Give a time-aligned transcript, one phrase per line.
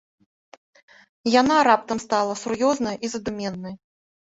[1.41, 3.81] Яна раптам стала сур'ёзнай і задуменнай.